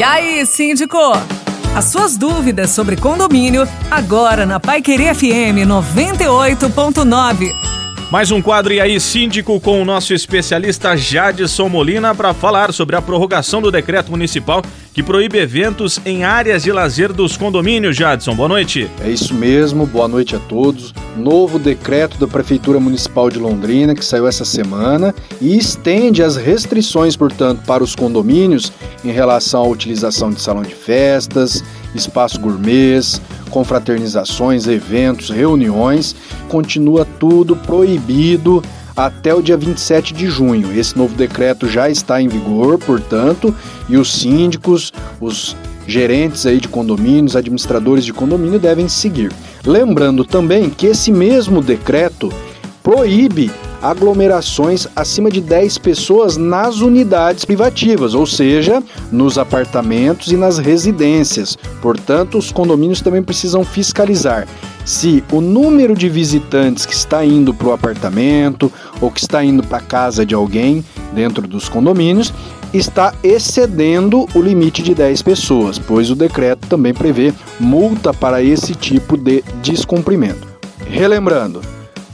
[0.00, 0.96] E aí, síndico?
[1.76, 7.69] As suas dúvidas sobre condomínio, agora na Pai Querer FM 98.9.
[8.10, 12.96] Mais um quadro e aí, síndico, com o nosso especialista Jadson Molina para falar sobre
[12.96, 14.62] a prorrogação do decreto municipal
[14.92, 17.94] que proíbe eventos em áreas de lazer dos condomínios.
[17.94, 18.90] Jadson, boa noite.
[19.00, 20.92] É isso mesmo, boa noite a todos.
[21.16, 27.14] Novo decreto da Prefeitura Municipal de Londrina que saiu essa semana e estende as restrições,
[27.14, 28.72] portanto, para os condomínios
[29.04, 31.62] em relação à utilização de salão de festas,
[31.94, 36.16] espaço gourmets, confraternizações, eventos, reuniões,
[36.50, 38.62] continua tudo proibido
[38.96, 40.76] até o dia 27 de junho.
[40.76, 43.54] Esse novo decreto já está em vigor, portanto,
[43.88, 49.32] e os síndicos, os gerentes aí de condomínios, administradores de condomínio devem seguir.
[49.64, 52.32] Lembrando também que esse mesmo decreto
[52.82, 60.58] proíbe aglomerações acima de 10 pessoas nas unidades privativas, ou seja, nos apartamentos e nas
[60.58, 61.56] residências.
[61.80, 64.46] Portanto, os condomínios também precisam fiscalizar
[64.84, 69.62] se o número de visitantes que está indo para o apartamento ou que está indo
[69.62, 72.32] para a casa de alguém dentro dos condomínios
[72.72, 78.74] está excedendo o limite de 10 pessoas, pois o decreto também prevê multa para esse
[78.74, 80.48] tipo de descumprimento.
[80.86, 81.60] Relembrando,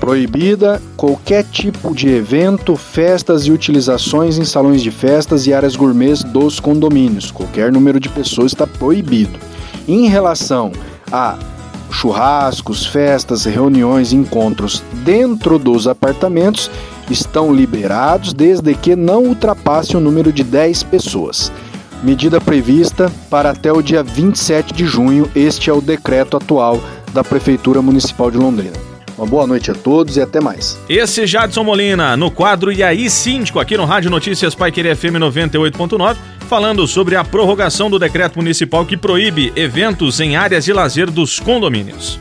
[0.00, 6.22] Proibida qualquer tipo de evento, festas e utilizações em salões de festas e áreas gourmets
[6.22, 7.32] dos condomínios.
[7.32, 9.38] Qualquer número de pessoas está proibido.
[9.88, 10.70] Em relação
[11.10, 11.36] a
[11.90, 16.70] churrascos, festas, reuniões, encontros dentro dos apartamentos,
[17.10, 21.50] estão liberados desde que não ultrapasse o número de 10 pessoas.
[22.02, 25.28] Medida prevista para até o dia 27 de junho.
[25.34, 26.80] Este é o decreto atual
[27.12, 28.87] da Prefeitura Municipal de Londrina.
[29.18, 30.78] Uma boa noite a todos e até mais.
[30.88, 34.96] Esse é Jadson Molina, no quadro E aí Síndico, aqui no Rádio Notícias Pai Querer
[34.96, 36.16] FM 98.9,
[36.48, 41.40] falando sobre a prorrogação do decreto municipal que proíbe eventos em áreas de lazer dos
[41.40, 42.20] condomínios.